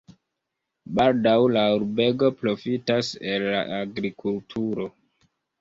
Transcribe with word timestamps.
Baldaŭ 0.99 1.35
la 1.57 1.65
urbego 1.75 2.31
profitas 2.39 3.13
el 3.35 3.47
la 3.57 3.63
agrikulturo. 3.81 4.91